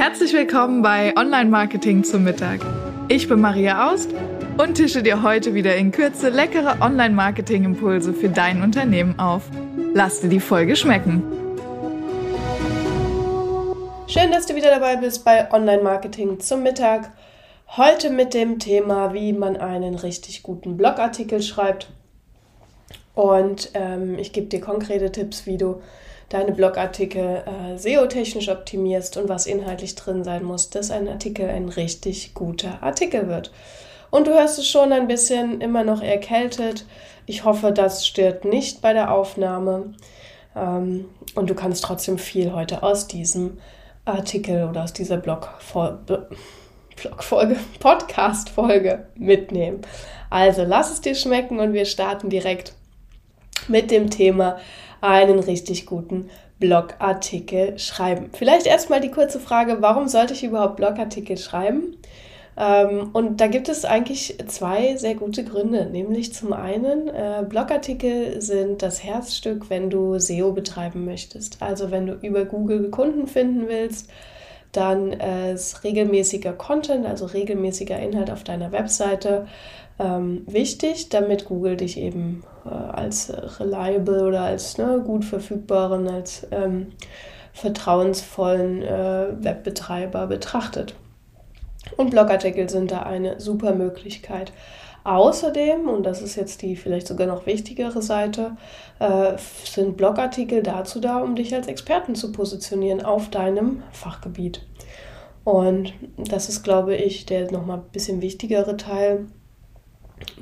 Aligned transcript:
Herzlich 0.00 0.32
willkommen 0.32 0.80
bei 0.80 1.14
Online 1.14 1.50
Marketing 1.50 2.04
zum 2.04 2.24
Mittag. 2.24 2.60
Ich 3.08 3.28
bin 3.28 3.38
Maria 3.38 3.92
Aust 3.92 4.08
und 4.56 4.76
tische 4.76 5.02
dir 5.02 5.22
heute 5.22 5.52
wieder 5.52 5.76
in 5.76 5.92
Kürze 5.92 6.30
leckere 6.30 6.80
Online 6.80 7.14
Marketing 7.14 7.64
Impulse 7.64 8.14
für 8.14 8.30
dein 8.30 8.62
Unternehmen 8.62 9.18
auf. 9.18 9.42
Lass 9.92 10.22
dir 10.22 10.30
die 10.30 10.40
Folge 10.40 10.74
schmecken. 10.74 11.22
Schön, 14.06 14.32
dass 14.32 14.46
du 14.46 14.54
wieder 14.54 14.70
dabei 14.70 14.96
bist 14.96 15.22
bei 15.22 15.52
Online 15.52 15.82
Marketing 15.82 16.40
zum 16.40 16.62
Mittag. 16.62 17.12
Heute 17.76 18.08
mit 18.08 18.32
dem 18.32 18.58
Thema, 18.58 19.12
wie 19.12 19.34
man 19.34 19.58
einen 19.58 19.96
richtig 19.96 20.42
guten 20.42 20.78
Blogartikel 20.78 21.42
schreibt. 21.42 21.90
Und 23.14 23.68
ähm, 23.74 24.18
ich 24.18 24.32
gebe 24.32 24.46
dir 24.46 24.62
konkrete 24.62 25.12
Tipps, 25.12 25.44
wie 25.44 25.58
du 25.58 25.82
deine 26.30 26.52
Blogartikel 26.52 27.42
äh, 27.44 27.76
SEO-technisch 27.76 28.48
optimierst 28.48 29.18
und 29.18 29.28
was 29.28 29.46
inhaltlich 29.46 29.94
drin 29.96 30.24
sein 30.24 30.42
muss, 30.44 30.70
dass 30.70 30.90
ein 30.90 31.08
Artikel 31.08 31.50
ein 31.50 31.68
richtig 31.68 32.34
guter 32.34 32.82
Artikel 32.82 33.28
wird. 33.28 33.52
Und 34.10 34.26
du 34.26 34.32
hörst 34.32 34.58
es 34.58 34.68
schon 34.68 34.92
ein 34.92 35.06
bisschen 35.06 35.60
immer 35.60 35.84
noch 35.84 36.02
erkältet. 36.02 36.86
Ich 37.26 37.44
hoffe, 37.44 37.72
das 37.72 38.06
stört 38.06 38.44
nicht 38.44 38.80
bei 38.80 38.92
der 38.92 39.12
Aufnahme. 39.12 39.94
Ähm, 40.56 41.06
und 41.34 41.50
du 41.50 41.54
kannst 41.54 41.84
trotzdem 41.84 42.16
viel 42.18 42.52
heute 42.52 42.82
aus 42.82 43.06
diesem 43.06 43.58
Artikel 44.04 44.68
oder 44.68 44.84
aus 44.84 44.92
dieser 44.92 45.16
Blogfolge, 45.16 46.26
Podcast-Folge 47.80 49.06
mitnehmen. 49.16 49.80
Also 50.28 50.62
lass 50.62 50.92
es 50.92 51.00
dir 51.00 51.16
schmecken 51.16 51.58
und 51.58 51.72
wir 51.72 51.86
starten 51.86 52.30
direkt 52.30 52.74
mit 53.68 53.90
dem 53.90 54.10
Thema 54.10 54.58
einen 55.00 55.38
richtig 55.38 55.86
guten 55.86 56.30
Blogartikel 56.58 57.78
schreiben. 57.78 58.30
Vielleicht 58.32 58.66
erstmal 58.66 59.00
die 59.00 59.10
kurze 59.10 59.40
Frage, 59.40 59.78
warum 59.80 60.08
sollte 60.08 60.34
ich 60.34 60.44
überhaupt 60.44 60.76
Blogartikel 60.76 61.38
schreiben? 61.38 61.96
Ähm, 62.56 63.10
und 63.14 63.40
da 63.40 63.46
gibt 63.46 63.68
es 63.70 63.86
eigentlich 63.86 64.36
zwei 64.46 64.96
sehr 64.96 65.14
gute 65.14 65.44
Gründe. 65.44 65.86
Nämlich 65.86 66.34
zum 66.34 66.52
einen, 66.52 67.08
äh, 67.08 67.44
Blogartikel 67.48 68.40
sind 68.42 68.82
das 68.82 69.02
Herzstück, 69.02 69.70
wenn 69.70 69.88
du 69.88 70.18
SEO 70.18 70.52
betreiben 70.52 71.06
möchtest. 71.06 71.62
Also 71.62 71.90
wenn 71.90 72.06
du 72.06 72.14
über 72.14 72.44
Google 72.44 72.90
Kunden 72.90 73.26
finden 73.26 73.66
willst, 73.68 74.10
dann 74.72 75.12
äh, 75.12 75.54
ist 75.54 75.82
regelmäßiger 75.82 76.52
Content, 76.52 77.06
also 77.06 77.26
regelmäßiger 77.26 77.98
Inhalt 77.98 78.30
auf 78.30 78.44
deiner 78.44 78.70
Webseite 78.72 79.46
ähm, 80.00 80.44
wichtig, 80.46 81.10
damit 81.10 81.44
Google 81.44 81.76
dich 81.76 81.98
eben 81.98 82.42
äh, 82.64 82.70
als 82.70 83.32
reliable 83.60 84.26
oder 84.26 84.42
als 84.42 84.78
ne, 84.78 85.02
gut 85.04 85.24
verfügbaren, 85.24 86.08
als 86.08 86.46
ähm, 86.50 86.88
vertrauensvollen 87.52 88.82
äh, 88.82 89.26
Webbetreiber 89.44 90.26
betrachtet. 90.26 90.94
Und 91.96 92.10
Blogartikel 92.10 92.68
sind 92.68 92.90
da 92.90 93.02
eine 93.02 93.40
super 93.40 93.74
Möglichkeit. 93.74 94.52
Außerdem, 95.04 95.88
und 95.88 96.04
das 96.04 96.20
ist 96.22 96.36
jetzt 96.36 96.62
die 96.62 96.76
vielleicht 96.76 97.06
sogar 97.06 97.26
noch 97.26 97.46
wichtigere 97.46 98.02
Seite, 98.02 98.56
äh, 98.98 99.32
sind 99.64 99.96
Blogartikel 99.96 100.62
dazu 100.62 101.00
da, 101.00 101.18
um 101.18 101.36
dich 101.36 101.54
als 101.54 101.66
Experten 101.66 102.14
zu 102.14 102.32
positionieren 102.32 103.02
auf 103.02 103.30
deinem 103.30 103.82
Fachgebiet. 103.92 104.66
Und 105.44 105.94
das 106.16 106.48
ist, 106.48 106.62
glaube 106.62 106.96
ich, 106.96 107.26
der 107.26 107.50
nochmal 107.50 107.78
ein 107.78 107.90
bisschen 107.92 108.20
wichtigere 108.20 108.76
Teil, 108.76 109.26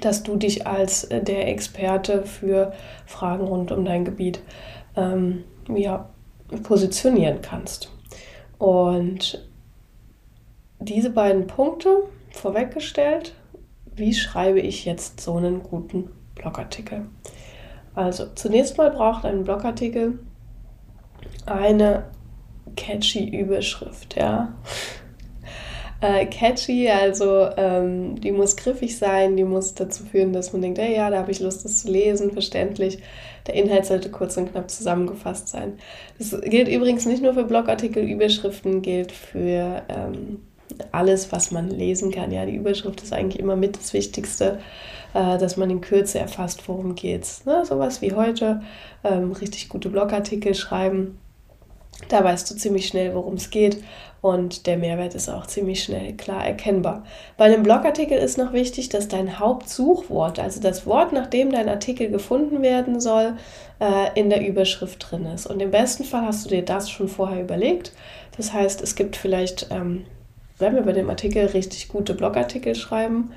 dass 0.01 0.23
du 0.23 0.37
dich 0.37 0.67
als 0.67 1.05
äh, 1.05 1.23
der 1.23 1.49
Experte 1.49 2.25
für 2.25 2.73
Fragen 3.07 3.45
rund 3.45 3.73
um 3.73 3.85
dein 3.85 4.05
Gebiet 4.05 4.41
ähm, 4.97 5.45
ja, 5.75 6.09
positionieren 6.63 7.41
kannst. 7.43 7.93
Und 8.59 9.47
diese 10.81 11.11
beiden 11.11 11.47
Punkte 11.47 12.05
vorweggestellt, 12.31 13.35
wie 13.95 14.15
schreibe 14.15 14.61
ich 14.61 14.85
jetzt 14.85 15.21
so 15.21 15.37
einen 15.37 15.63
guten 15.63 16.11
Blogartikel? 16.35 17.07
Also 17.95 18.27
zunächst 18.35 18.79
mal 18.79 18.91
braucht 18.91 19.25
ein 19.25 19.45
Blogartikel 19.45 20.21
eine 21.47 22.05
catchy 22.77 23.29
Überschrift, 23.29 24.17
ja. 24.17 24.55
Äh, 26.01 26.27
catchy, 26.27 26.89
also 26.89 27.49
ähm, 27.57 28.21
die 28.21 28.31
muss 28.31 28.57
griffig 28.57 28.97
sein, 28.97 29.37
die 29.37 29.43
muss 29.43 29.75
dazu 29.75 30.05
führen, 30.05 30.33
dass 30.33 30.53
man 30.53 30.63
denkt, 30.63 30.79
hey, 30.79 30.95
ja, 30.95 31.11
da 31.11 31.19
habe 31.19 31.33
ich 31.33 31.41
Lust, 31.41 31.65
das 31.65 31.79
zu 31.79 31.91
lesen, 31.91 32.31
verständlich. 32.31 32.99
Der 33.49 33.55
Inhalt 33.55 33.85
sollte 33.85 34.09
kurz 34.11 34.37
und 34.37 34.53
knapp 34.53 34.71
zusammengefasst 34.71 35.49
sein. 35.49 35.79
Das 36.19 36.41
gilt 36.43 36.69
übrigens 36.69 37.05
nicht 37.05 37.21
nur 37.21 37.35
für 37.35 37.43
Blogartikel, 37.43 38.05
Überschriften 38.05 38.81
gilt 38.81 39.11
für 39.11 39.83
ähm, 39.89 40.39
alles, 40.93 41.33
was 41.33 41.51
man 41.51 41.69
lesen 41.69 42.13
kann. 42.13 42.31
Ja, 42.31 42.47
die 42.47 42.55
Überschrift 42.55 43.03
ist 43.03 43.13
eigentlich 43.13 43.41
immer 43.41 43.57
mit 43.57 43.77
das 43.77 43.93
Wichtigste, 43.93 44.61
äh, 45.15 45.37
dass 45.39 45.57
man 45.57 45.69
in 45.69 45.81
Kürze 45.81 46.21
erfasst, 46.21 46.69
worum 46.69 46.95
geht's. 46.95 47.45
Ne? 47.45 47.65
Sowas 47.65 48.03
wie 48.03 48.13
heute, 48.13 48.63
ähm, 49.03 49.33
richtig 49.33 49.69
gute 49.69 49.89
Blogartikel 49.89 50.55
schreiben. 50.55 51.19
Da 52.07 52.23
weißt 52.23 52.51
du 52.51 52.55
ziemlich 52.55 52.87
schnell, 52.87 53.15
worum 53.15 53.35
es 53.35 53.51
geht 53.51 53.83
und 54.21 54.67
der 54.67 54.79
Mehrwert 54.79 55.15
ist 55.15 55.29
auch 55.29 55.47
ziemlich 55.47 55.83
schnell 55.83 56.15
klar 56.15 56.45
erkennbar. 56.45 57.05
Bei 57.37 57.45
einem 57.45 57.63
Blogartikel 57.63 58.19
ist 58.19 58.39
noch 58.39 58.53
wichtig, 58.53 58.89
dass 58.89 59.09
dein 59.09 59.39
Hauptsuchwort, 59.39 60.39
also 60.39 60.61
das 60.61 60.87
Wort, 60.87 61.13
nach 61.13 61.27
dem 61.27 61.53
dein 61.53 61.69
Artikel 61.69 62.09
gefunden 62.09 62.63
werden 62.63 63.01
soll, 63.01 63.35
äh, 63.81 64.19
in 64.19 64.31
der 64.31 64.47
Überschrift 64.47 65.11
drin 65.11 65.27
ist. 65.27 65.47
Und 65.47 65.61
im 65.61 65.71
besten 65.71 66.05
Fall 66.05 66.23
hast 66.23 66.45
du 66.45 66.51
dir 66.51 66.65
das 66.65 66.91
schon 66.91 67.09
vorher 67.09 67.43
überlegt. 67.43 67.93
Das 68.37 68.53
heißt, 68.53 68.81
es 68.81 68.95
gibt 68.95 69.17
vielleicht 69.17 69.69
ähm, 69.71 70.05
wenn 70.59 70.75
wir 70.75 70.83
bei 70.83 70.93
dem 70.93 71.09
Artikel 71.09 71.47
richtig 71.47 71.89
gute 71.89 72.15
Blogartikel 72.15 72.75
schreiben, 72.75 73.33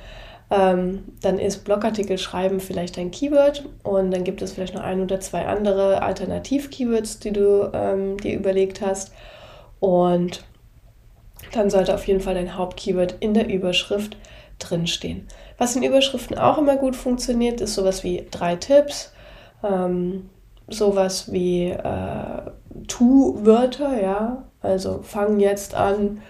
ähm, 0.52 1.06
dann 1.22 1.40
ist 1.40 1.64
Blogartikel 1.64 2.18
schreiben 2.18 2.60
vielleicht 2.60 2.98
ein 2.98 3.10
Keyword 3.10 3.64
und 3.84 4.12
dann 4.12 4.26
gibt 4.26 4.42
es 4.42 4.52
vielleicht 4.52 4.76
noch 4.76 4.84
ein 4.84 5.02
oder 5.02 5.22
zwei 5.22 5.48
andere 5.48 6.02
Alternativ-Keywords, 6.02 7.20
die 7.20 7.32
du 7.32 7.72
ähm, 7.74 8.18
dir 8.18 8.36
überlegt 8.36 8.82
hast. 8.82 9.14
Und 9.80 10.44
dann 11.54 11.70
sollte 11.70 11.96
auf 11.96 12.06
jeden 12.06 12.20
Fall 12.20 12.36
dein 12.36 12.58
Hauptkeyword 12.58 13.16
in 13.22 13.34
der 13.34 13.48
Überschrift 13.48 14.18
drinstehen. 14.60 15.26
Was 15.58 15.76
in 15.78 15.84
Überschriften 15.84 16.38
auch 16.38 16.58
immer 16.58 16.76
gut 16.76 16.98
funktioniert, 16.98 17.62
ist 17.62 17.74
sowas 17.74 18.04
wie 18.04 18.28
drei 18.30 18.58
Tipps, 18.58 19.14
ähm, 19.64 20.30
sowas 20.68 21.32
wie 21.32 21.70
äh, 21.70 22.52
Tu-Wörter, 22.88 24.02
ja. 24.02 24.44
Also 24.62 25.00
fang 25.02 25.40
jetzt 25.40 25.76
an, 25.76 26.22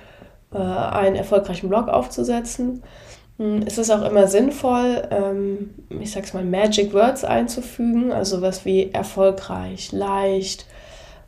äh, 0.53 0.57
einen 0.57 1.15
erfolgreichen 1.15 1.69
Blog 1.69 1.87
aufzusetzen. 1.87 2.83
Hm, 3.37 3.63
es 3.65 3.77
ist 3.77 3.89
auch 3.91 4.03
immer 4.03 4.27
sinnvoll, 4.27 5.07
ähm, 5.11 5.71
ich 5.89 6.11
sag's 6.11 6.33
mal, 6.33 6.43
Magic 6.43 6.93
Words 6.93 7.23
einzufügen, 7.23 8.11
also 8.11 8.41
was 8.41 8.65
wie 8.65 8.91
erfolgreich, 8.91 9.91
leicht, 9.91 10.65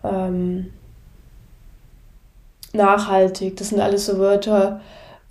ähm, 0.03 0.71
nachhaltig. 2.73 3.57
Das 3.57 3.69
sind 3.69 3.79
alles 3.79 4.05
so 4.05 4.17
Wörter, 4.17 4.81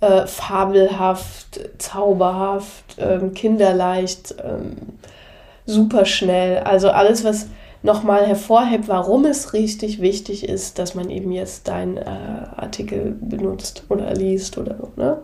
äh, 0.01 0.27
fabelhaft, 0.27 1.59
zauberhaft, 1.77 2.97
ähm, 2.97 3.33
kinderleicht, 3.33 4.35
ähm, 4.43 4.75
superschnell. 5.65 6.59
Also 6.59 6.89
alles, 6.89 7.23
was 7.23 7.47
nochmal 7.83 8.25
hervorhebt, 8.25 8.87
warum 8.87 9.25
es 9.25 9.53
richtig 9.53 10.01
wichtig 10.01 10.47
ist, 10.47 10.79
dass 10.79 10.95
man 10.95 11.09
eben 11.09 11.31
jetzt 11.31 11.67
deinen 11.67 11.97
äh, 11.97 12.01
Artikel 12.55 13.15
benutzt 13.19 13.83
oder 13.89 14.13
liest 14.13 14.57
oder 14.57 14.77
so. 14.77 14.91
Ne? 14.95 15.21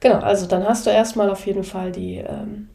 Genau, 0.00 0.18
also 0.18 0.46
dann 0.46 0.66
hast 0.66 0.86
du 0.86 0.90
erstmal 0.90 1.30
auf 1.30 1.46
jeden 1.46 1.64
Fall 1.64 1.92
die 1.92 2.16
ähm, 2.16 2.68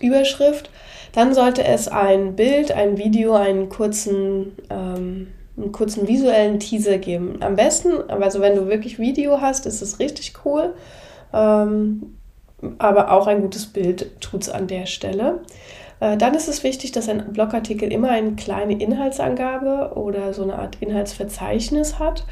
Überschrift. 0.00 0.70
Dann 1.12 1.34
sollte 1.34 1.64
es 1.64 1.88
ein 1.88 2.36
Bild, 2.36 2.70
ein 2.72 2.96
Video, 2.96 3.34
einen 3.34 3.68
kurzen, 3.68 4.52
ähm, 4.70 5.28
einen 5.56 5.72
kurzen 5.72 6.06
visuellen 6.06 6.60
Teaser 6.60 6.98
geben. 6.98 7.38
Am 7.40 7.56
besten, 7.56 8.10
also 8.10 8.40
wenn 8.40 8.54
du 8.54 8.68
wirklich 8.68 8.98
Video 8.98 9.40
hast, 9.40 9.66
ist 9.66 9.82
es 9.82 9.98
richtig 9.98 10.34
cool. 10.44 10.74
Ähm, 11.32 12.16
aber 12.78 13.10
auch 13.10 13.26
ein 13.26 13.40
gutes 13.40 13.66
Bild 13.66 14.20
tut 14.20 14.42
es 14.42 14.48
an 14.50 14.68
der 14.68 14.86
Stelle. 14.86 15.40
Äh, 15.98 16.16
dann 16.16 16.34
ist 16.34 16.48
es 16.48 16.62
wichtig, 16.62 16.92
dass 16.92 17.08
ein 17.08 17.32
Blogartikel 17.32 17.92
immer 17.92 18.10
eine 18.10 18.32
kleine 18.32 18.80
Inhaltsangabe 18.80 19.92
oder 19.96 20.32
so 20.32 20.42
eine 20.42 20.58
Art 20.58 20.76
Inhaltsverzeichnis 20.80 21.98
hat. 21.98 22.24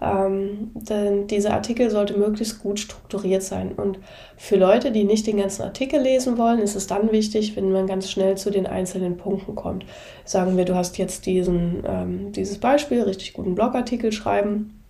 Ähm, 0.00 0.72
denn 0.74 1.26
dieser 1.26 1.54
Artikel 1.54 1.90
sollte 1.90 2.18
möglichst 2.18 2.62
gut 2.62 2.78
strukturiert 2.78 3.42
sein. 3.42 3.72
Und 3.72 3.98
für 4.36 4.56
Leute, 4.56 4.92
die 4.92 5.04
nicht 5.04 5.26
den 5.26 5.38
ganzen 5.38 5.62
Artikel 5.62 6.00
lesen 6.00 6.36
wollen, 6.36 6.58
ist 6.58 6.76
es 6.76 6.86
dann 6.86 7.12
wichtig, 7.12 7.56
wenn 7.56 7.72
man 7.72 7.86
ganz 7.86 8.10
schnell 8.10 8.36
zu 8.36 8.50
den 8.50 8.66
einzelnen 8.66 9.16
Punkten 9.16 9.54
kommt. 9.54 9.86
Sagen 10.24 10.56
wir, 10.56 10.66
du 10.66 10.74
hast 10.74 10.98
jetzt 10.98 11.24
diesen, 11.24 11.82
ähm, 11.86 12.32
dieses 12.32 12.58
Beispiel, 12.58 13.02
richtig 13.02 13.32
guten 13.32 13.54
Blogartikel 13.54 14.12
schreiben. 14.12 14.82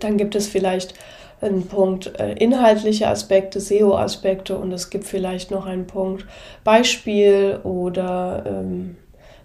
Dann 0.00 0.16
gibt 0.16 0.34
es 0.34 0.48
vielleicht 0.48 0.94
einen 1.40 1.66
Punkt 1.68 2.18
äh, 2.18 2.32
inhaltliche 2.32 3.08
Aspekte, 3.08 3.60
SEO-Aspekte 3.60 4.56
und 4.56 4.72
es 4.72 4.90
gibt 4.90 5.04
vielleicht 5.04 5.50
noch 5.50 5.66
einen 5.66 5.86
Punkt 5.86 6.26
Beispiel 6.64 7.60
oder 7.62 8.42
ähm, 8.46 8.96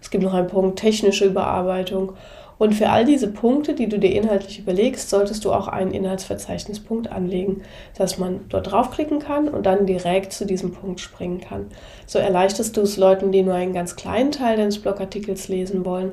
es 0.01 0.09
gibt 0.09 0.23
noch 0.23 0.33
einen 0.33 0.47
Punkt 0.47 0.79
technische 0.79 1.25
Überarbeitung. 1.25 2.13
Und 2.61 2.75
für 2.75 2.91
all 2.91 3.05
diese 3.05 3.27
Punkte, 3.27 3.73
die 3.73 3.89
du 3.89 3.97
dir 3.97 4.11
inhaltlich 4.11 4.59
überlegst, 4.59 5.09
solltest 5.09 5.43
du 5.45 5.51
auch 5.51 5.67
einen 5.67 5.95
Inhaltsverzeichnispunkt 5.95 7.11
anlegen, 7.11 7.63
dass 7.97 8.19
man 8.19 8.41
dort 8.49 8.71
draufklicken 8.71 9.17
kann 9.17 9.47
und 9.47 9.65
dann 9.65 9.87
direkt 9.87 10.31
zu 10.31 10.45
diesem 10.45 10.71
Punkt 10.71 10.99
springen 10.99 11.41
kann. 11.41 11.65
So 12.05 12.19
erleichterst 12.19 12.77
du 12.77 12.81
es 12.81 12.97
Leuten, 12.97 13.31
die 13.31 13.41
nur 13.41 13.55
einen 13.55 13.73
ganz 13.73 13.95
kleinen 13.95 14.31
Teil 14.31 14.57
deines 14.57 14.77
Blogartikels 14.77 15.47
lesen 15.47 15.85
wollen, 15.85 16.11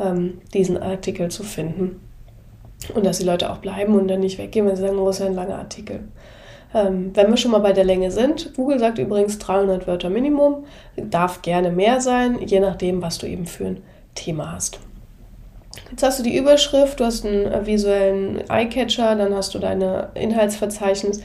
ähm, 0.00 0.40
diesen 0.54 0.82
Artikel 0.82 1.30
zu 1.30 1.42
finden. 1.42 2.00
Und 2.94 3.04
dass 3.04 3.18
die 3.18 3.26
Leute 3.26 3.52
auch 3.52 3.58
bleiben 3.58 3.94
und 3.94 4.08
dann 4.08 4.20
nicht 4.20 4.38
weggehen, 4.38 4.66
wenn 4.66 4.76
sie 4.76 4.82
sagen, 4.82 4.98
oh, 4.98 5.10
ist 5.10 5.20
ein 5.20 5.34
langer 5.34 5.58
Artikel. 5.58 6.08
Ähm, 6.72 7.10
wenn 7.12 7.28
wir 7.28 7.36
schon 7.36 7.50
mal 7.50 7.58
bei 7.58 7.74
der 7.74 7.84
Länge 7.84 8.10
sind, 8.10 8.54
Google 8.56 8.78
sagt 8.78 8.96
übrigens 8.96 9.38
300 9.38 9.86
Wörter 9.86 10.08
Minimum, 10.08 10.64
darf 10.96 11.42
gerne 11.42 11.70
mehr 11.70 12.00
sein, 12.00 12.38
je 12.40 12.60
nachdem, 12.60 13.02
was 13.02 13.18
du 13.18 13.26
eben 13.26 13.44
für 13.44 13.66
ein 13.66 13.82
Thema 14.14 14.52
hast. 14.52 14.80
Jetzt 15.90 16.02
hast 16.02 16.18
du 16.18 16.22
die 16.22 16.36
Überschrift, 16.36 16.98
du 16.98 17.04
hast 17.04 17.24
einen 17.24 17.46
äh, 17.46 17.66
visuellen 17.66 18.48
Eyecatcher, 18.50 19.14
dann 19.14 19.34
hast 19.34 19.54
du 19.54 19.58
deine 19.58 20.10
Inhaltsverzeichnis. 20.14 21.20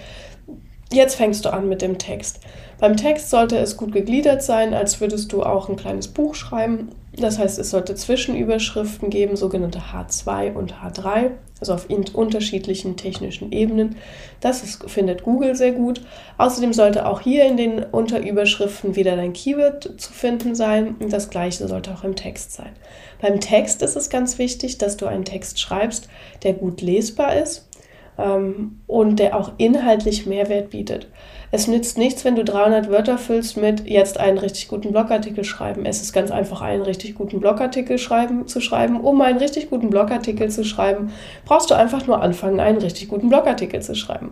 Jetzt 0.91 1.15
fängst 1.15 1.45
du 1.45 1.53
an 1.53 1.67
mit 1.67 1.81
dem 1.81 1.97
Text. 1.97 2.39
Beim 2.79 2.95
Text 2.95 3.29
sollte 3.29 3.57
es 3.57 3.75
gut 3.75 3.91
gegliedert 3.91 4.43
sein, 4.43 4.73
als 4.73 5.01
würdest 5.01 5.33
du 5.33 5.43
auch 5.43 5.67
ein 5.69 5.77
kleines 5.77 6.07
Buch 6.07 6.35
schreiben. 6.35 6.89
Das 7.17 7.39
heißt, 7.39 7.59
es 7.59 7.69
sollte 7.69 7.95
Zwischenüberschriften 7.95 9.09
geben, 9.09 9.37
sogenannte 9.37 9.79
H2 9.79 10.53
und 10.53 10.75
H3, 10.75 11.31
also 11.61 11.73
auf 11.73 11.87
unterschiedlichen 11.89 12.97
technischen 12.97 13.53
Ebenen. 13.53 13.95
Das 14.41 14.63
ist, 14.63 14.89
findet 14.89 15.23
Google 15.23 15.55
sehr 15.55 15.71
gut. 15.71 16.01
Außerdem 16.37 16.73
sollte 16.73 17.05
auch 17.05 17.21
hier 17.21 17.45
in 17.45 17.55
den 17.55 17.83
Unterüberschriften 17.83 18.97
wieder 18.97 19.15
dein 19.15 19.31
Keyword 19.31 19.93
zu 19.97 20.11
finden 20.11 20.55
sein. 20.55 20.95
Und 20.99 21.13
das 21.13 21.29
gleiche 21.29 21.67
sollte 21.67 21.93
auch 21.93 22.03
im 22.03 22.17
Text 22.17 22.51
sein. 22.51 22.73
Beim 23.21 23.39
Text 23.39 23.81
ist 23.81 23.95
es 23.95 24.09
ganz 24.09 24.37
wichtig, 24.37 24.77
dass 24.77 24.97
du 24.97 25.05
einen 25.05 25.25
Text 25.25 25.59
schreibst, 25.59 26.09
der 26.43 26.53
gut 26.53 26.81
lesbar 26.81 27.37
ist 27.37 27.69
ähm, 28.17 28.81
und 28.87 29.19
der 29.19 29.37
auch 29.37 29.53
inhaltlich 29.57 30.25
Mehrwert 30.25 30.69
bietet. 30.69 31.07
Es 31.51 31.67
nützt 31.67 31.97
nichts, 31.97 32.25
wenn 32.25 32.35
du 32.35 32.43
300 32.43 32.89
Wörter 32.89 33.17
füllst 33.17 33.57
mit 33.57 33.87
jetzt 33.87 34.19
einen 34.19 34.37
richtig 34.37 34.67
guten 34.67 34.91
Blogartikel 34.91 35.43
schreiben. 35.43 35.85
Es 35.85 36.01
ist 36.01 36.13
ganz 36.13 36.31
einfach, 36.31 36.61
einen 36.61 36.81
richtig 36.81 37.15
guten 37.15 37.39
Blogartikel 37.39 37.97
schreiben, 37.97 38.47
zu 38.47 38.59
schreiben. 38.59 38.99
Um 38.99 39.21
einen 39.21 39.37
richtig 39.37 39.69
guten 39.69 39.89
Blogartikel 39.89 40.49
zu 40.49 40.63
schreiben, 40.63 41.11
brauchst 41.45 41.69
du 41.69 41.75
einfach 41.75 42.07
nur 42.07 42.21
anfangen, 42.21 42.59
einen 42.59 42.79
richtig 42.79 43.07
guten 43.07 43.29
Blogartikel 43.29 43.81
zu 43.81 43.95
schreiben. 43.95 44.31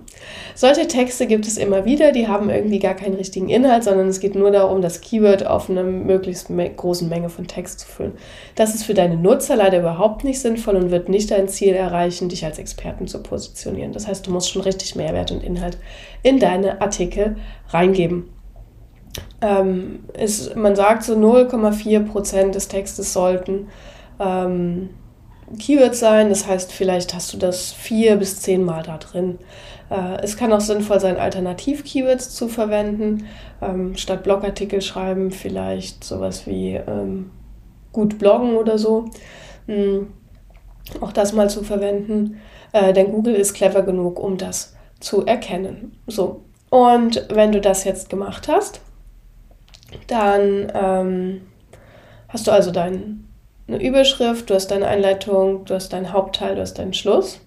Solche 0.56 0.88
Texte 0.88 1.28
gibt 1.28 1.48
es 1.48 1.58
immer 1.58 1.86
wieder, 1.86 2.12
die 2.12 2.28
haben 2.28 2.50
irgendwie 2.50 2.80
gar 2.80 2.96
keinen 2.96 3.16
richtigen 3.16 3.50
Inhalt, 3.50 3.84
sondern 3.84 4.08
es 4.08 4.20
geht 4.20 4.36
nur 4.36 4.52
darum, 4.52 4.82
das 4.82 5.02
Keyword 5.02 5.46
auf 5.46 5.70
eine 5.70 5.84
möglichst 5.84 6.50
großen 6.76 7.08
Menge 7.08 7.30
von 7.30 7.48
Text 7.48 7.82
zu 7.82 7.88
füllen. 7.88 8.14
Das 8.56 8.76
ist 8.76 8.84
für 8.84 8.94
deine 8.94 9.18
Nutzer 9.18 9.56
leider 9.56 9.80
überhaupt 9.80 10.24
nicht 10.24 10.40
sinnvoll 10.40 10.76
und 10.76 10.92
wird 10.92 11.10
nicht 11.10 11.32
dein 11.32 11.48
Ziel 11.48 11.74
erreichen, 11.74 12.30
dich 12.30 12.44
als 12.44 12.60
Experten 12.60 13.08
zu 13.08 13.22
positionieren. 13.22 13.94
Das 13.94 14.08
heißt, 14.08 14.26
du 14.28 14.32
musst 14.32 14.52
schon 14.52 14.64
richtig 14.64 14.96
Mehrwert 14.96 15.32
und 15.32 15.44
Inhalt 15.44 15.78
in 16.24 16.40
deine 16.40 16.82
Artikel 16.82 17.13
reingeben. 17.70 18.30
Ähm, 19.42 20.06
ist, 20.18 20.56
man 20.56 20.76
sagt 20.76 21.04
so 21.04 21.14
0,4% 21.14 22.52
des 22.52 22.68
Textes 22.68 23.14
sollten 23.14 23.68
ähm, 24.20 24.90
Keywords 25.60 26.00
sein. 26.00 26.30
Das 26.30 26.48
heißt, 26.48 26.72
vielleicht 26.72 27.14
hast 27.14 27.34
du 27.34 27.38
das 27.38 27.72
vier 27.72 28.16
bis 28.16 28.42
zehnmal 28.42 28.84
da 28.84 28.98
drin. 28.98 29.40
Äh, 29.90 30.22
es 30.24 30.38
kann 30.38 30.54
auch 30.54 30.62
sinnvoll 30.62 31.00
sein, 31.00 31.18
Alternativ-Keywords 31.18 32.32
zu 32.32 32.48
verwenden. 32.48 33.28
Ähm, 33.62 33.96
statt 33.96 34.24
Blogartikel 34.24 34.82
schreiben 34.82 35.32
vielleicht 35.32 36.04
sowas 36.04 36.48
wie 36.48 36.76
ähm, 36.76 37.32
gut 37.92 38.18
bloggen 38.18 38.56
oder 38.56 38.78
so. 38.78 39.06
Mhm. 39.68 40.08
Auch 41.02 41.12
das 41.12 41.34
mal 41.34 41.50
zu 41.50 41.64
verwenden. 41.64 42.40
Äh, 42.72 42.94
denn 42.94 43.12
Google 43.12 43.36
ist 43.36 43.54
clever 43.54 43.84
genug, 43.84 44.20
um 44.20 44.38
das 44.38 44.76
zu 45.00 45.26
erkennen. 45.26 45.98
So, 46.08 46.42
und 46.74 47.28
wenn 47.30 47.52
du 47.52 47.62
das 47.62 47.84
jetzt 47.84 48.10
gemacht 48.10 48.48
hast, 48.48 48.82
dann 50.08 50.72
ähm, 50.74 51.42
hast 52.30 52.48
du 52.48 52.52
also 52.52 52.72
deine 52.72 53.20
Überschrift, 53.68 54.50
du 54.50 54.56
hast 54.56 54.72
deine 54.72 54.88
Einleitung, 54.88 55.66
du 55.66 55.76
hast 55.76 55.94
deinen 55.94 56.12
Hauptteil, 56.12 56.56
du 56.56 56.62
hast 56.62 56.80
deinen 56.80 56.96
Schluss. 56.96 57.40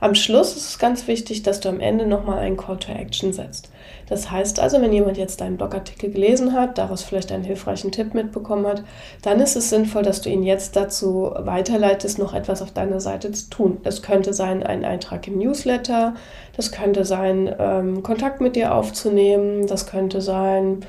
Am 0.00 0.14
Schluss 0.14 0.56
ist 0.56 0.68
es 0.68 0.78
ganz 0.78 1.08
wichtig, 1.08 1.42
dass 1.42 1.58
du 1.60 1.68
am 1.68 1.80
Ende 1.80 2.06
nochmal 2.06 2.38
einen 2.38 2.56
Call 2.56 2.78
to 2.78 2.92
Action 2.92 3.32
setzt. 3.32 3.70
Das 4.08 4.30
heißt 4.30 4.60
also, 4.60 4.80
wenn 4.80 4.92
jemand 4.92 5.18
jetzt 5.18 5.40
deinen 5.40 5.56
Blogartikel 5.56 6.10
gelesen 6.10 6.52
hat, 6.52 6.78
daraus 6.78 7.02
vielleicht 7.02 7.32
einen 7.32 7.44
hilfreichen 7.44 7.90
Tipp 7.90 8.14
mitbekommen 8.14 8.66
hat, 8.66 8.84
dann 9.22 9.40
ist 9.40 9.56
es 9.56 9.70
sinnvoll, 9.70 10.02
dass 10.02 10.22
du 10.22 10.30
ihn 10.30 10.44
jetzt 10.44 10.76
dazu 10.76 11.32
weiterleitest, 11.36 12.18
noch 12.18 12.32
etwas 12.32 12.62
auf 12.62 12.72
deiner 12.72 13.00
Seite 13.00 13.32
zu 13.32 13.50
tun. 13.50 13.78
Das 13.82 14.02
könnte 14.02 14.32
sein, 14.32 14.62
ein 14.62 14.84
Eintrag 14.84 15.26
im 15.26 15.38
Newsletter, 15.38 16.14
das 16.56 16.70
könnte 16.70 17.04
sein, 17.04 17.54
ähm, 17.58 18.02
Kontakt 18.02 18.40
mit 18.40 18.54
dir 18.56 18.74
aufzunehmen, 18.74 19.66
das 19.66 19.86
könnte 19.86 20.20
sein, 20.20 20.86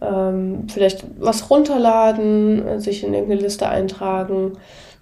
ähm, 0.00 0.66
vielleicht 0.72 1.04
was 1.18 1.50
runterladen, 1.50 2.80
sich 2.80 3.04
in 3.04 3.12
irgendeine 3.12 3.42
Liste 3.42 3.68
eintragen. 3.68 4.52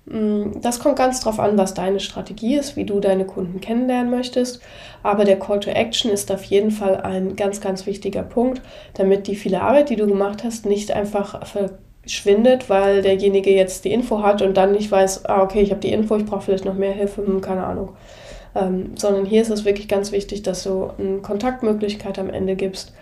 Mm, 0.07 0.61
das 0.61 0.79
kommt 0.79 0.97
ganz 0.97 1.21
drauf 1.21 1.39
an, 1.41 1.59
was 1.59 1.75
deine 1.75 2.01
Strategie 2.01 2.57
ist, 2.57 2.77
wie 2.77 2.85
du 2.85 3.01
deine 3.01 3.27
Kunden 3.27 3.61
kennenlernen 3.61 4.11
möchtest. 4.11 4.61
Aber 5.03 5.25
der 5.25 5.39
Call 5.39 5.61
to 5.61 5.71
Action 5.71 6.11
ist 6.11 6.31
auf 6.33 6.45
jeden 6.45 6.71
Fall 6.71 7.01
ein 7.01 7.37
ganz, 7.37 7.61
ganz 7.61 7.87
wichtiger 7.87 8.23
Punkt, 8.23 8.63
damit 8.95 9.27
die 9.27 9.37
viele 9.37 9.63
Arbeit, 9.63 9.91
die 9.91 9.97
du 9.97 10.07
gemacht 10.07 10.45
hast, 10.45 10.67
nicht 10.67 10.93
einfach 10.93 11.45
verschwindet, 11.47 12.71
weil 12.71 13.03
derjenige 13.03 13.51
jetzt 13.51 13.85
die 13.85 13.93
Info 13.93 14.23
hat 14.23 14.43
und 14.43 14.57
dann 14.57 14.73
nicht 14.73 14.91
weiß, 14.91 15.27
ah, 15.27 15.43
okay, 15.43 15.61
ich 15.61 15.71
habe 15.71 15.81
die 15.81 15.93
Info, 15.93 16.17
ich 16.17 16.25
brauche 16.25 16.43
vielleicht 16.43 16.65
noch 16.65 16.75
mehr 16.75 16.93
Hilfe, 16.93 17.27
hm, 17.27 17.41
keine 17.41 17.67
Ahnung. 17.67 17.97
Ähm, 18.55 18.93
sondern 18.97 19.27
hier 19.27 19.43
ist 19.43 19.51
es 19.51 19.65
wirklich 19.65 19.89
ganz 19.89 20.13
wichtig, 20.13 20.43
dass 20.43 20.63
du 20.63 20.91
eine 20.99 21.19
Kontaktmöglichkeit 21.19 22.19
am 22.19 22.31
Ende 22.31 22.57
gibst 22.57 22.95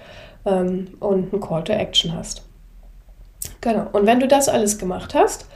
ähm, 0.46 0.88
und 1.00 1.32
einen 1.32 1.42
Call 1.42 1.62
to 1.64 1.72
Action 1.72 2.16
hast. 2.16 2.42
Genau. 3.60 3.86
Und 3.92 4.06
wenn 4.06 4.20
du 4.20 4.26
das 4.26 4.48
alles 4.48 4.78
gemacht 4.78 5.14
hast, 5.14 5.46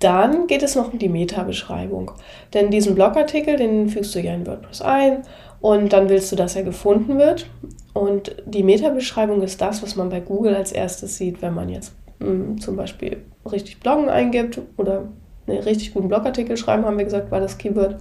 dann 0.00 0.46
geht 0.46 0.62
es 0.62 0.74
noch 0.74 0.92
um 0.92 0.98
die 0.98 1.08
Meta-Beschreibung. 1.08 2.10
Denn 2.54 2.70
diesen 2.70 2.94
Blogartikel, 2.94 3.56
den 3.56 3.88
fügst 3.88 4.14
du 4.14 4.20
ja 4.20 4.34
in 4.34 4.46
WordPress 4.46 4.82
ein 4.82 5.22
und 5.60 5.92
dann 5.92 6.08
willst 6.08 6.32
du, 6.32 6.36
dass 6.36 6.56
er 6.56 6.62
gefunden 6.62 7.18
wird. 7.18 7.46
Und 7.92 8.34
die 8.46 8.62
Meta-Beschreibung 8.62 9.42
ist 9.42 9.60
das, 9.60 9.82
was 9.82 9.96
man 9.96 10.08
bei 10.08 10.20
Google 10.20 10.54
als 10.54 10.72
erstes 10.72 11.16
sieht, 11.16 11.42
wenn 11.42 11.54
man 11.54 11.68
jetzt 11.68 11.92
mh, 12.18 12.26
hm, 12.26 12.60
zum 12.60 12.76
Beispiel 12.76 13.18
richtig 13.50 13.80
Bloggen 13.80 14.08
eingibt 14.08 14.60
oder 14.78 15.08
einen 15.46 15.58
richtig 15.58 15.92
guten 15.92 16.08
Blogartikel 16.08 16.56
schreiben, 16.56 16.84
haben 16.84 16.98
wir 16.98 17.04
gesagt, 17.04 17.30
war 17.30 17.40
das 17.40 17.58
Keyword. 17.58 17.96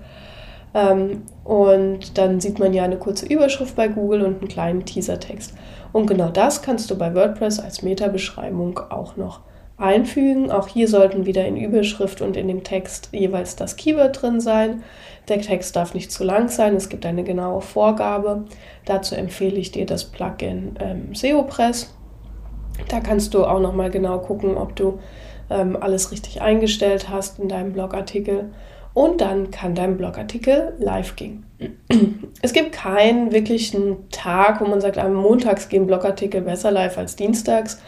Ähm, 0.73 1.23
und 1.43 2.17
dann 2.17 2.39
sieht 2.39 2.59
man 2.59 2.73
ja 2.73 2.83
eine 2.83 2.97
kurze 2.97 3.25
Überschrift 3.25 3.75
bei 3.75 3.89
Google 3.89 4.21
und 4.21 4.39
einen 4.39 4.47
kleinen 4.47 4.85
Teasertext. 4.85 5.53
Und 5.91 6.05
genau 6.05 6.29
das 6.29 6.61
kannst 6.61 6.89
du 6.91 6.97
bei 6.97 7.13
WordPress 7.13 7.59
als 7.59 7.81
Meta-Beschreibung 7.81 8.79
auch 8.89 9.17
noch 9.17 9.41
einfügen. 9.79 10.51
Auch 10.51 10.67
hier 10.67 10.87
sollten 10.87 11.25
wieder 11.25 11.45
in 11.45 11.57
Überschrift 11.57 12.21
und 12.21 12.37
in 12.37 12.47
dem 12.47 12.63
Text 12.63 13.09
jeweils 13.11 13.55
das 13.55 13.75
Keyword 13.75 14.21
drin 14.21 14.41
sein. 14.41 14.83
Der 15.27 15.41
Text 15.41 15.75
darf 15.75 15.93
nicht 15.93 16.11
zu 16.11 16.23
lang 16.23 16.49
sein, 16.49 16.75
es 16.75 16.89
gibt 16.89 17.05
eine 17.05 17.23
genaue 17.23 17.61
Vorgabe. 17.61 18.45
Dazu 18.85 19.15
empfehle 19.15 19.57
ich 19.57 19.71
dir 19.71 19.85
das 19.85 20.05
Plugin 20.05 20.75
ähm, 20.79 21.13
SEOpress. 21.13 21.93
Da 22.87 22.99
kannst 22.99 23.33
du 23.33 23.45
auch 23.45 23.59
nochmal 23.59 23.91
genau 23.91 24.19
gucken, 24.19 24.57
ob 24.57 24.75
du 24.75 24.99
ähm, 25.49 25.77
alles 25.79 26.11
richtig 26.11 26.41
eingestellt 26.41 27.09
hast 27.09 27.39
in 27.39 27.49
deinem 27.49 27.73
Blogartikel. 27.73 28.51
Und 28.93 29.21
dann 29.21 29.51
kann 29.51 29.75
dein 29.75 29.97
Blogartikel 29.97 30.73
live 30.79 31.15
gehen. 31.15 31.45
Es 32.41 32.53
gibt 32.53 32.71
keinen 32.71 33.33
wirklichen 33.33 34.09
Tag, 34.11 34.61
wo 34.61 34.65
man 34.65 34.79
sagt, 34.79 34.97
am 34.97 35.13
Montags 35.13 35.67
gehen 35.67 35.87
Blogartikel 35.87 36.41
besser 36.41 36.71
live 36.71 36.97
als 36.97 37.17
dienstags. 37.17 37.81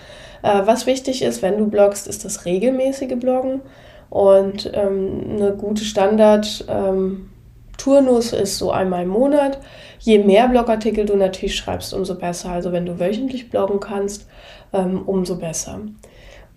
Äh, 0.44 0.62
was 0.66 0.86
wichtig 0.86 1.22
ist, 1.22 1.42
wenn 1.42 1.58
du 1.58 1.68
bloggst, 1.68 2.08
ist 2.08 2.26
das 2.26 2.46
regelmäßige 2.46 3.20
Bloggen. 3.20 3.62
Und 4.10 4.70
ähm, 4.74 5.38
eine 5.38 5.54
gute 5.54 5.86
Standard 5.86 6.66
ähm, 6.68 7.30
Turnus 7.78 8.34
ist 8.34 8.58
so 8.58 8.72
einmal 8.72 9.04
im 9.04 9.10
Monat. 9.10 9.60
Je 10.00 10.20
mehr 10.20 10.48
Blogartikel 10.48 11.06
du 11.06 11.16
natürlich 11.16 11.56
schreibst, 11.56 11.94
umso 11.94 12.16
besser. 12.16 12.52
Also 12.52 12.72
wenn 12.72 12.86
du 12.86 13.00
wöchentlich 13.00 13.50
bloggen 13.50 13.80
kannst, 13.80 14.28
ähm, 14.74 15.02
umso 15.06 15.38
besser. 15.38 15.80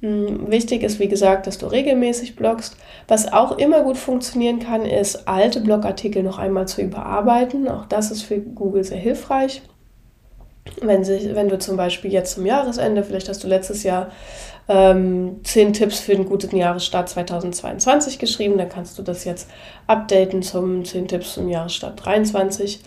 Hm, 0.00 0.50
wichtig 0.50 0.82
ist, 0.82 0.98
wie 0.98 1.08
gesagt, 1.08 1.46
dass 1.46 1.56
du 1.56 1.66
regelmäßig 1.66 2.36
bloggst. 2.36 2.76
Was 3.08 3.32
auch 3.32 3.56
immer 3.56 3.82
gut 3.82 3.96
funktionieren 3.96 4.58
kann, 4.58 4.84
ist, 4.84 5.26
alte 5.28 5.60
Blogartikel 5.60 6.22
noch 6.22 6.38
einmal 6.38 6.68
zu 6.68 6.82
überarbeiten. 6.82 7.68
Auch 7.68 7.86
das 7.86 8.10
ist 8.10 8.22
für 8.22 8.38
Google 8.38 8.84
sehr 8.84 8.98
hilfreich. 8.98 9.62
Wenn, 10.80 11.04
sich, 11.04 11.34
wenn 11.34 11.48
du 11.48 11.58
zum 11.58 11.76
Beispiel 11.76 12.12
jetzt 12.12 12.34
zum 12.34 12.46
Jahresende, 12.46 13.04
vielleicht 13.04 13.28
hast 13.28 13.44
du 13.44 13.48
letztes 13.48 13.82
Jahr 13.82 14.10
ähm, 14.68 15.40
10 15.44 15.74
Tipps 15.74 16.00
für 16.00 16.12
einen 16.12 16.24
guten 16.24 16.56
Jahresstart 16.56 17.08
2022 17.08 18.18
geschrieben, 18.18 18.56
dann 18.56 18.70
kannst 18.70 18.98
du 18.98 19.02
das 19.02 19.24
jetzt 19.24 19.50
updaten 19.86 20.42
zum 20.42 20.84
10 20.84 21.08
Tipps 21.08 21.34
zum 21.34 21.48
Jahresstart 21.48 22.00
2023. 22.00 22.80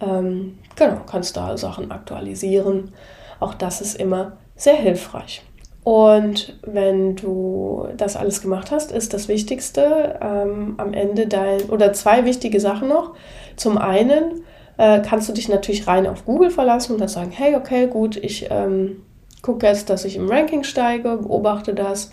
Ähm, 0.00 0.58
genau, 0.76 1.00
kannst 1.06 1.36
da 1.36 1.56
Sachen 1.56 1.90
aktualisieren. 1.90 2.92
Auch 3.40 3.54
das 3.54 3.80
ist 3.80 4.00
immer 4.00 4.38
sehr 4.56 4.76
hilfreich. 4.76 5.42
Und 5.84 6.58
wenn 6.62 7.16
du 7.16 7.88
das 7.96 8.16
alles 8.16 8.42
gemacht 8.42 8.70
hast, 8.70 8.92
ist 8.92 9.14
das 9.14 9.28
Wichtigste 9.28 10.18
ähm, 10.20 10.74
am 10.76 10.92
Ende 10.92 11.26
dein, 11.26 11.62
oder 11.70 11.92
zwei 11.92 12.24
wichtige 12.24 12.60
Sachen 12.60 12.88
noch. 12.88 13.14
Zum 13.56 13.78
einen 13.78 14.42
äh, 14.78 15.00
kannst 15.00 15.28
du 15.28 15.32
dich 15.32 15.48
natürlich 15.48 15.86
rein 15.86 16.06
auf 16.06 16.24
Google 16.24 16.50
verlassen 16.50 16.92
und 16.92 17.00
dann 17.00 17.08
sagen, 17.08 17.30
hey, 17.30 17.54
okay, 17.54 17.86
gut, 17.86 18.16
ich 18.16 18.48
ähm, 18.50 19.02
gucke 19.42 19.66
jetzt, 19.66 19.90
dass 19.90 20.04
ich 20.04 20.16
im 20.16 20.28
Ranking 20.28 20.64
steige, 20.64 21.18
beobachte 21.18 21.74
das 21.74 22.10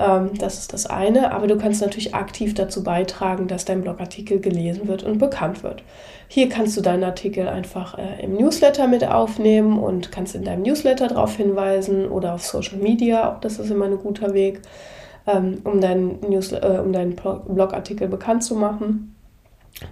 ähm, 0.00 0.30
das 0.38 0.58
ist 0.58 0.72
das 0.72 0.86
eine. 0.86 1.32
Aber 1.32 1.46
du 1.46 1.56
kannst 1.56 1.82
natürlich 1.82 2.14
aktiv 2.14 2.54
dazu 2.54 2.82
beitragen, 2.82 3.46
dass 3.48 3.64
dein 3.64 3.82
Blogartikel 3.82 4.40
gelesen 4.40 4.88
wird 4.88 5.02
und 5.02 5.18
bekannt 5.18 5.62
wird. 5.62 5.82
Hier 6.28 6.48
kannst 6.48 6.76
du 6.76 6.80
deinen 6.80 7.04
Artikel 7.04 7.48
einfach 7.48 7.98
äh, 7.98 8.22
im 8.22 8.34
Newsletter 8.34 8.88
mit 8.88 9.04
aufnehmen 9.04 9.78
und 9.78 10.10
kannst 10.10 10.34
in 10.34 10.44
deinem 10.44 10.62
Newsletter 10.62 11.08
darauf 11.08 11.36
hinweisen 11.36 12.08
oder 12.08 12.34
auf 12.34 12.44
Social 12.44 12.78
Media. 12.78 13.30
Auch 13.30 13.40
das 13.40 13.58
ist 13.58 13.70
immer 13.70 13.84
ein 13.84 13.98
guter 13.98 14.32
Weg, 14.32 14.62
ähm, 15.26 15.60
um, 15.64 15.80
deinen 15.80 16.20
News 16.20 16.52
äh, 16.52 16.80
um 16.82 16.92
deinen 16.92 17.14
Blogartikel 17.14 18.08
bekannt 18.08 18.42
zu 18.42 18.54
machen. 18.54 19.14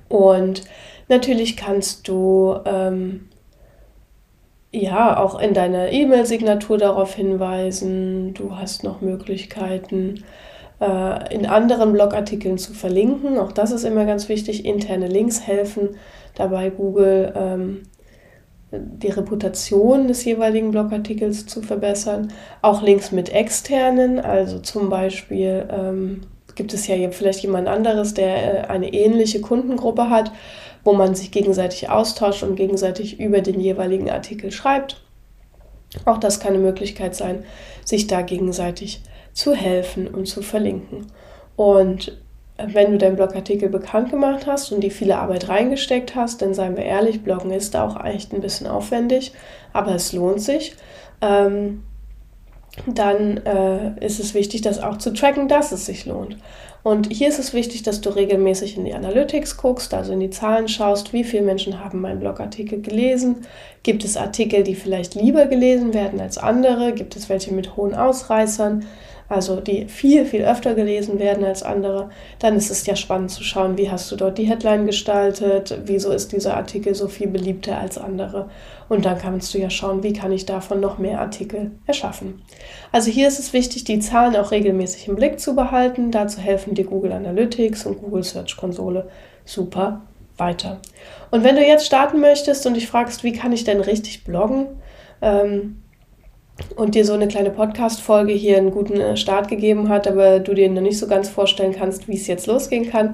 Und 0.08 0.62
natürlich 1.08 1.56
kannst 1.56 2.08
du 2.08 2.56
ähm, 2.64 3.28
ja, 4.70 5.18
auch 5.18 5.40
in 5.40 5.54
deiner 5.54 5.90
E-Mail-Signatur 5.90 6.78
darauf 6.78 7.14
hinweisen. 7.14 8.34
Du 8.34 8.56
hast 8.56 8.84
noch 8.84 9.00
Möglichkeiten, 9.00 10.24
äh, 10.80 11.34
in 11.34 11.46
anderen 11.46 11.92
Blogartikeln 11.92 12.58
zu 12.58 12.74
verlinken. 12.74 13.38
Auch 13.38 13.52
das 13.52 13.70
ist 13.70 13.84
immer 13.84 14.04
ganz 14.04 14.28
wichtig. 14.28 14.64
Interne 14.64 15.08
Links 15.08 15.46
helfen 15.46 15.96
dabei, 16.34 16.70
Google 16.70 17.32
ähm, 17.34 17.82
die 18.70 19.08
Reputation 19.08 20.08
des 20.08 20.24
jeweiligen 20.26 20.70
Blogartikels 20.70 21.46
zu 21.46 21.62
verbessern. 21.62 22.32
Auch 22.60 22.82
Links 22.82 23.12
mit 23.12 23.30
externen, 23.30 24.20
also 24.20 24.58
zum 24.58 24.90
Beispiel 24.90 25.66
ähm, 25.70 26.20
gibt 26.58 26.74
es 26.74 26.86
ja 26.86 26.96
vielleicht 27.10 27.40
jemand 27.40 27.68
anderes, 27.68 28.12
der 28.12 28.66
äh, 28.66 28.66
eine 28.68 28.92
ähnliche 28.92 29.40
Kundengruppe 29.40 30.10
hat 30.10 30.32
wo 30.84 30.92
man 30.94 31.14
sich 31.14 31.30
gegenseitig 31.30 31.90
austauscht 31.90 32.42
und 32.42 32.56
gegenseitig 32.56 33.20
über 33.20 33.40
den 33.40 33.60
jeweiligen 33.60 34.10
Artikel 34.10 34.50
schreibt. 34.50 35.02
Auch 36.04 36.18
das 36.18 36.40
kann 36.40 36.54
eine 36.54 36.62
Möglichkeit 36.62 37.14
sein, 37.14 37.44
sich 37.84 38.06
da 38.06 38.22
gegenseitig 38.22 39.02
zu 39.32 39.54
helfen 39.54 40.08
und 40.08 40.26
zu 40.26 40.42
verlinken. 40.42 41.06
Und 41.56 42.18
wenn 42.56 42.92
du 42.92 42.98
deinen 42.98 43.16
Blogartikel 43.16 43.68
bekannt 43.68 44.10
gemacht 44.10 44.46
hast 44.46 44.72
und 44.72 44.80
die 44.80 44.90
viele 44.90 45.18
Arbeit 45.18 45.48
reingesteckt 45.48 46.14
hast, 46.14 46.42
dann 46.42 46.54
seien 46.54 46.76
wir 46.76 46.84
ehrlich, 46.84 47.22
Bloggen 47.22 47.52
ist 47.52 47.76
auch 47.76 48.02
echt 48.04 48.32
ein 48.32 48.40
bisschen 48.40 48.66
aufwendig, 48.66 49.32
aber 49.72 49.94
es 49.94 50.12
lohnt 50.12 50.40
sich. 50.40 50.74
Ähm, 51.20 51.84
dann 52.86 53.38
äh, 53.38 54.04
ist 54.04 54.20
es 54.20 54.34
wichtig, 54.34 54.62
das 54.62 54.82
auch 54.82 54.98
zu 54.98 55.12
tracken, 55.12 55.48
dass 55.48 55.72
es 55.72 55.86
sich 55.86 56.06
lohnt. 56.06 56.36
Und 56.82 57.12
hier 57.12 57.28
ist 57.28 57.38
es 57.38 57.52
wichtig, 57.52 57.82
dass 57.82 58.00
du 58.00 58.10
regelmäßig 58.10 58.76
in 58.76 58.84
die 58.84 58.94
Analytics 58.94 59.56
guckst, 59.56 59.92
also 59.92 60.12
in 60.12 60.20
die 60.20 60.30
Zahlen 60.30 60.68
schaust, 60.68 61.12
wie 61.12 61.24
viele 61.24 61.42
Menschen 61.42 61.84
haben 61.84 62.00
meinen 62.00 62.20
Blogartikel 62.20 62.80
gelesen. 62.80 63.46
Gibt 63.82 64.04
es 64.04 64.16
Artikel, 64.16 64.62
die 64.62 64.74
vielleicht 64.74 65.14
lieber 65.14 65.46
gelesen 65.46 65.92
werden 65.92 66.20
als 66.20 66.38
andere? 66.38 66.92
Gibt 66.92 67.16
es 67.16 67.28
welche 67.28 67.52
mit 67.52 67.76
hohen 67.76 67.94
Ausreißern? 67.94 68.86
Also 69.28 69.60
die 69.60 69.86
viel, 69.86 70.24
viel 70.24 70.42
öfter 70.42 70.74
gelesen 70.74 71.18
werden 71.18 71.44
als 71.44 71.62
andere, 71.62 72.10
dann 72.38 72.56
ist 72.56 72.70
es 72.70 72.86
ja 72.86 72.96
spannend 72.96 73.30
zu 73.30 73.44
schauen, 73.44 73.76
wie 73.76 73.90
hast 73.90 74.10
du 74.10 74.16
dort 74.16 74.38
die 74.38 74.44
Headline 74.44 74.86
gestaltet, 74.86 75.78
wieso 75.84 76.10
ist 76.10 76.32
dieser 76.32 76.56
Artikel 76.56 76.94
so 76.94 77.08
viel 77.08 77.28
beliebter 77.28 77.78
als 77.78 77.98
andere. 77.98 78.48
Und 78.88 79.04
dann 79.04 79.18
kannst 79.18 79.52
du 79.52 79.58
ja 79.58 79.68
schauen, 79.68 80.02
wie 80.02 80.14
kann 80.14 80.32
ich 80.32 80.46
davon 80.46 80.80
noch 80.80 80.96
mehr 80.96 81.20
Artikel 81.20 81.72
erschaffen. 81.86 82.42
Also 82.90 83.10
hier 83.10 83.28
ist 83.28 83.38
es 83.38 83.52
wichtig, 83.52 83.84
die 83.84 83.98
Zahlen 83.98 84.34
auch 84.34 84.50
regelmäßig 84.50 85.08
im 85.08 85.16
Blick 85.16 85.38
zu 85.38 85.54
behalten. 85.54 86.10
Dazu 86.10 86.40
helfen 86.40 86.74
dir 86.74 86.84
Google 86.84 87.12
Analytics 87.12 87.84
und 87.84 88.00
Google 88.00 88.24
Search 88.24 88.56
Konsole 88.56 89.08
super 89.44 90.00
weiter. 90.38 90.80
Und 91.30 91.44
wenn 91.44 91.56
du 91.56 91.66
jetzt 91.66 91.84
starten 91.84 92.20
möchtest 92.20 92.66
und 92.66 92.74
dich 92.74 92.86
fragst, 92.86 93.24
wie 93.24 93.32
kann 93.32 93.52
ich 93.52 93.64
denn 93.64 93.80
richtig 93.80 94.24
bloggen, 94.24 94.68
ähm, 95.20 95.82
und 96.76 96.94
dir 96.94 97.04
so 97.04 97.12
eine 97.12 97.28
kleine 97.28 97.50
Podcast-Folge 97.50 98.32
hier 98.32 98.56
einen 98.56 98.70
guten 98.70 99.00
äh, 99.00 99.16
Start 99.16 99.48
gegeben 99.48 99.88
hat, 99.88 100.08
aber 100.08 100.40
du 100.40 100.54
dir 100.54 100.68
noch 100.68 100.82
nicht 100.82 100.98
so 100.98 101.06
ganz 101.06 101.28
vorstellen 101.28 101.74
kannst, 101.76 102.08
wie 102.08 102.16
es 102.16 102.26
jetzt 102.26 102.46
losgehen 102.46 102.90
kann, 102.90 103.12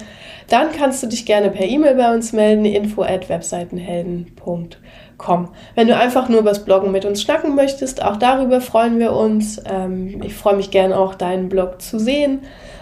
dann 0.49 0.73
kannst 0.73 1.03
du 1.03 1.07
dich 1.07 1.27
gerne 1.27 1.51
per 1.51 1.67
E-Mail 1.67 1.95
bei 1.95 2.15
uns 2.15 2.33
melden, 2.33 2.65
info 2.65 3.03
at 3.03 3.29
webseitenhelden.com. 3.29 5.49
Wenn 5.75 5.89
du 5.89 5.97
einfach 5.97 6.29
nur 6.29 6.41
übers 6.41 6.65
Bloggen 6.65 6.93
mit 6.93 7.05
uns 7.05 7.23
schnacken 7.23 7.55
möchtest, 7.55 8.03
auch 8.03 8.17
darüber 8.17 8.61
freuen 8.61 8.99
wir 8.99 9.13
uns. 9.13 9.63
Ähm, 9.71 10.23
ich 10.23 10.35
freue 10.35 10.57
mich 10.57 10.71
gern 10.71 10.93
auch, 10.93 11.15
deinen 11.15 11.49
Blog 11.49 11.81
zu 11.81 11.99
sehen. 11.99 12.41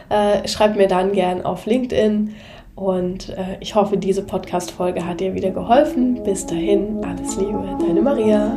Äh, 0.08 0.46
schreib 0.48 0.76
mir 0.76 0.88
dann 0.88 1.12
gern 1.12 1.44
auf 1.44 1.66
LinkedIn. 1.66 2.34
Und 2.74 3.30
äh, 3.30 3.58
ich 3.60 3.74
hoffe, 3.74 3.96
diese 3.96 4.22
Podcast-Folge 4.22 5.06
hat 5.06 5.20
dir 5.20 5.34
wieder 5.34 5.50
geholfen. 5.50 6.22
Bis 6.24 6.46
dahin, 6.46 7.04
alles 7.04 7.36
Liebe, 7.36 7.62
deine 7.86 8.00
Maria. 8.00 8.56